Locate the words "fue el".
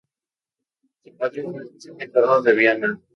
1.43-1.67